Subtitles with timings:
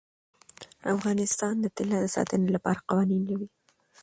[0.93, 3.47] افغانستان د طلا د ساتنې لپاره قوانین لري.